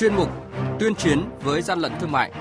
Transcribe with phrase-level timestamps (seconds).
[0.00, 0.28] chuyên mục
[0.78, 2.32] Tuyên chiến với gian lận thương mại.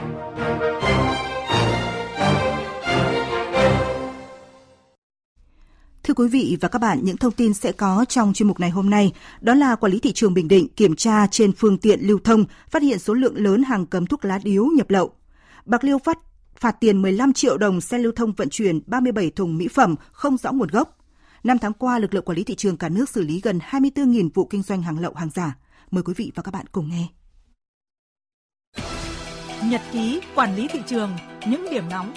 [6.04, 8.70] Thưa quý vị và các bạn, những thông tin sẽ có trong chuyên mục này
[8.70, 12.00] hôm nay, đó là quản lý thị trường Bình Định kiểm tra trên phương tiện
[12.02, 15.12] lưu thông, phát hiện số lượng lớn hàng cấm thuốc lá điếu nhập lậu.
[15.66, 16.20] Bạc Liêu phát
[16.60, 20.38] phạt tiền 15 triệu đồng xe lưu thông vận chuyển 37 thùng mỹ phẩm không
[20.38, 20.98] rõ nguồn gốc.
[21.44, 24.30] Năm tháng qua, lực lượng quản lý thị trường cả nước xử lý gần 24.000
[24.34, 25.58] vụ kinh doanh hàng lậu hàng giả.
[25.92, 27.08] Mời quý vị và các bạn cùng nghe.
[29.66, 31.10] Nhật ký quản lý thị trường,
[31.46, 32.14] những điểm nóng.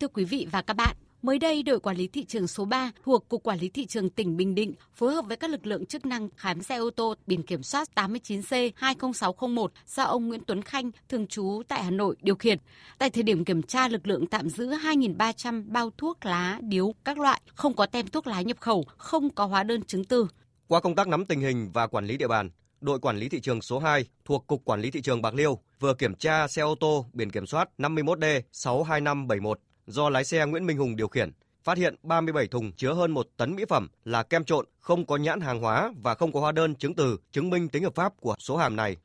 [0.00, 2.90] Thưa quý vị và các bạn, Mới đây, đội quản lý thị trường số 3
[3.04, 5.86] thuộc Cục Quản lý Thị trường tỉnh Bình Định phối hợp với các lực lượng
[5.86, 10.90] chức năng khám xe ô tô biển kiểm soát 89C20601 do ông Nguyễn Tuấn Khanh,
[11.08, 12.58] thường trú tại Hà Nội, điều khiển.
[12.98, 17.18] Tại thời điểm kiểm tra, lực lượng tạm giữ 2.300 bao thuốc lá, điếu các
[17.18, 20.26] loại, không có tem thuốc lá nhập khẩu, không có hóa đơn chứng từ.
[20.68, 23.40] Qua công tác nắm tình hình và quản lý địa bàn, đội quản lý thị
[23.40, 26.62] trường số 2 thuộc Cục Quản lý Thị trường Bạc Liêu vừa kiểm tra xe
[26.62, 31.32] ô tô biển kiểm soát 51D 62571 do lái xe Nguyễn Minh Hùng điều khiển,
[31.64, 35.16] phát hiện 37 thùng chứa hơn 1 tấn mỹ phẩm là kem trộn, không có
[35.16, 38.12] nhãn hàng hóa và không có hóa đơn chứng từ chứng minh tính hợp pháp
[38.20, 38.96] của số hàng này.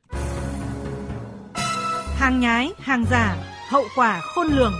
[2.16, 3.36] Hàng nhái, hàng giả,
[3.70, 4.72] hậu quả khôn lường.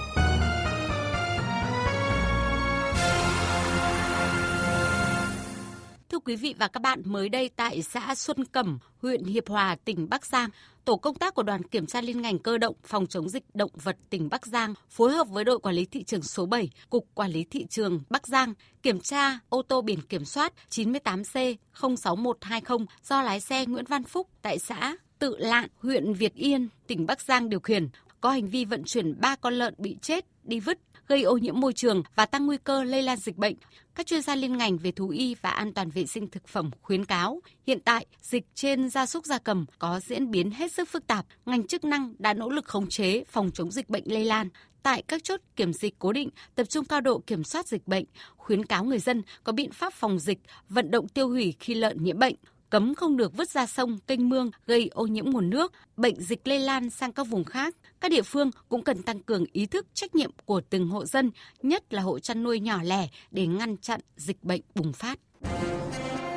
[6.26, 10.08] Quý vị và các bạn, mới đây tại xã Xuân Cẩm, huyện Hiệp Hòa, tỉnh
[10.08, 10.50] Bắc Giang,
[10.84, 13.70] tổ công tác của đoàn kiểm tra liên ngành cơ động phòng chống dịch động
[13.82, 17.06] vật tỉnh Bắc Giang phối hợp với đội quản lý thị trường số 7, Cục
[17.14, 22.86] Quản lý thị trường Bắc Giang kiểm tra ô tô biển kiểm soát 98C 06120
[23.02, 27.20] do lái xe Nguyễn Văn Phúc tại xã Tự Lạn, huyện Việt Yên, tỉnh Bắc
[27.20, 27.88] Giang điều khiển.
[28.20, 31.60] Có hành vi vận chuyển 3 con lợn bị chết đi vứt gây ô nhiễm
[31.60, 33.54] môi trường và tăng nguy cơ lây lan dịch bệnh.
[33.94, 36.70] Các chuyên gia liên ngành về thú y và an toàn vệ sinh thực phẩm
[36.82, 40.88] khuyến cáo, hiện tại dịch trên gia súc gia cầm có diễn biến hết sức
[40.88, 44.24] phức tạp, ngành chức năng đã nỗ lực khống chế phòng chống dịch bệnh lây
[44.24, 44.48] lan.
[44.82, 48.04] Tại các chốt kiểm dịch cố định, tập trung cao độ kiểm soát dịch bệnh,
[48.36, 50.38] khuyến cáo người dân có biện pháp phòng dịch,
[50.68, 52.34] vận động tiêu hủy khi lợn nhiễm bệnh,
[52.70, 56.48] cấm không được vứt ra sông, kênh mương gây ô nhiễm nguồn nước, bệnh dịch
[56.48, 57.74] lây lan sang các vùng khác.
[58.00, 61.30] Các địa phương cũng cần tăng cường ý thức trách nhiệm của từng hộ dân,
[61.62, 65.18] nhất là hộ chăn nuôi nhỏ lẻ để ngăn chặn dịch bệnh bùng phát.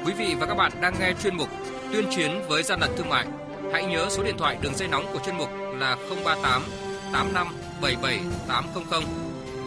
[0.06, 1.50] Quý vị và các bạn đang nghe chuyên mục
[1.94, 3.28] Tuyên chiến với gian lận thương mại.
[3.72, 6.62] Hãy nhớ số điện thoại đường dây nóng của chuyên mục là 038
[7.14, 7.48] 85
[7.82, 9.04] 77 800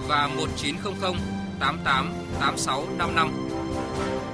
[0.09, 1.15] và 1900
[1.61, 3.52] 88 86 55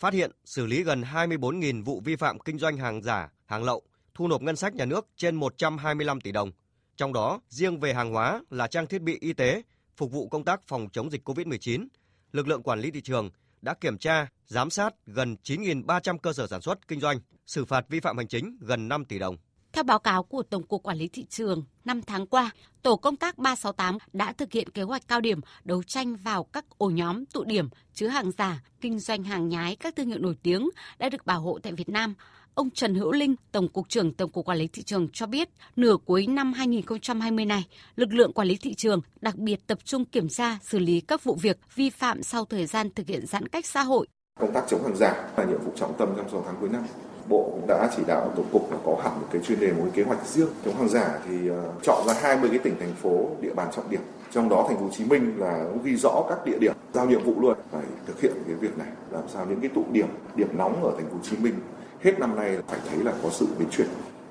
[0.00, 3.82] phát hiện xử lý gần 24.000 vụ vi phạm kinh doanh hàng giả, hàng lậu,
[4.14, 6.52] thu nộp ngân sách nhà nước trên 125 tỷ đồng.
[6.96, 9.62] Trong đó, riêng về hàng hóa là trang thiết bị y tế
[9.96, 11.86] phục vụ công tác phòng chống dịch COVID-19,
[12.32, 13.30] lực lượng quản lý thị trường
[13.62, 17.84] đã kiểm tra, giám sát gần 9.300 cơ sở sản xuất kinh doanh, xử phạt
[17.88, 19.36] vi phạm hành chính gần 5 tỷ đồng.
[19.72, 22.50] Theo báo cáo của Tổng cục Quản lý thị trường, 5 tháng qua,
[22.82, 26.64] tổ công tác 368 đã thực hiện kế hoạch cao điểm đấu tranh vào các
[26.78, 30.36] ổ nhóm tụ điểm chứa hàng giả, kinh doanh hàng nhái các thương hiệu nổi
[30.42, 32.14] tiếng đã được bảo hộ tại Việt Nam.
[32.54, 35.48] Ông Trần Hữu Linh, Tổng cục trưởng Tổng cục Quản lý thị trường cho biết,
[35.76, 37.64] nửa cuối năm 2020 này,
[37.96, 41.24] lực lượng quản lý thị trường đặc biệt tập trung kiểm tra, xử lý các
[41.24, 44.06] vụ việc vi phạm sau thời gian thực hiện giãn cách xã hội.
[44.40, 46.82] Công tác chống hàng giả là nhiệm vụ trọng tâm trong 6 tháng cuối năm
[47.30, 49.82] Bộ cũng đã chỉ đạo tổng cục là có hẳn một cái chuyên đề một
[49.82, 52.94] cái kế hoạch riêng chống hàng giả thì uh, chọn ra 20 cái tỉnh thành
[53.02, 54.00] phố địa bàn trọng điểm.
[54.32, 57.24] Trong đó thành phố Hồ Chí Minh là ghi rõ các địa điểm giao nhiệm
[57.24, 57.56] vụ luôn.
[57.72, 60.92] Phải thực hiện cái việc này làm sao những cái tụ điểm điểm nóng ở
[60.96, 61.54] thành phố Hồ Chí Minh
[62.02, 63.88] hết năm nay phải thấy là có sự biến chuyển.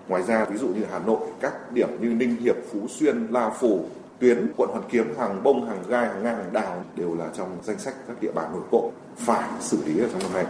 [0.07, 3.49] Ngoài ra ví dụ như Hà Nội các điểm như Ninh Hiệp Phú Xuyên La
[3.49, 3.85] Phủ
[4.19, 7.57] tuyến quận Hoàn Kiếm hàng bông hàng gai hàng ngang hàng đào đều là trong
[7.63, 10.45] danh sách các địa bàn nổi cộng phải xử lý ở trong năm nay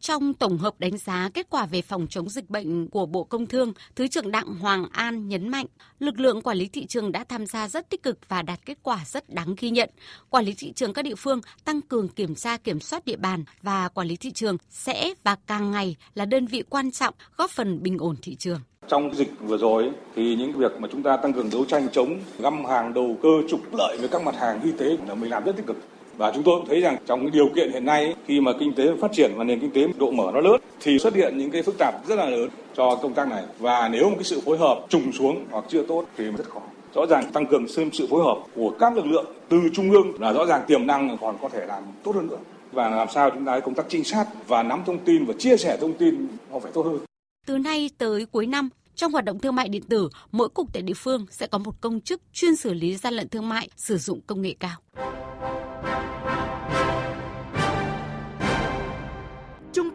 [0.00, 3.46] trong tổng hợp đánh giá kết quả về phòng chống dịch bệnh của Bộ Công
[3.46, 5.66] Thương, Thứ trưởng Đặng Hoàng An nhấn mạnh,
[5.98, 8.78] lực lượng quản lý thị trường đã tham gia rất tích cực và đạt kết
[8.82, 9.90] quả rất đáng ghi nhận.
[10.30, 13.44] Quản lý thị trường các địa phương tăng cường kiểm tra kiểm soát địa bàn
[13.62, 17.50] và quản lý thị trường sẽ và càng ngày là đơn vị quan trọng góp
[17.50, 18.60] phần bình ổn thị trường.
[18.88, 22.20] Trong dịch vừa rồi thì những việc mà chúng ta tăng cường đấu tranh chống
[22.38, 25.44] găm hàng đầu cơ trục lợi với các mặt hàng y tế là mình làm
[25.44, 25.76] rất tích cực
[26.18, 28.74] và chúng tôi cũng thấy rằng trong cái điều kiện hiện nay khi mà kinh
[28.74, 31.50] tế phát triển và nền kinh tế độ mở nó lớn thì xuất hiện những
[31.50, 33.42] cái phức tạp rất là lớn cho công tác này.
[33.58, 36.60] Và nếu một cái sự phối hợp trùng xuống hoặc chưa tốt thì rất khó.
[36.94, 40.12] Rõ ràng tăng cường thêm sự phối hợp của các lực lượng từ trung ương
[40.20, 42.38] là rõ ràng tiềm năng còn có thể làm tốt hơn nữa
[42.72, 45.56] và làm sao chúng ta công tác trinh sát và nắm thông tin và chia
[45.56, 46.98] sẻ thông tin nó phải tốt hơn.
[47.46, 50.82] Từ nay tới cuối năm, trong hoạt động thương mại điện tử, mỗi cục tại
[50.82, 53.98] địa phương sẽ có một công chức chuyên xử lý gian lận thương mại sử
[53.98, 55.07] dụng công nghệ cao.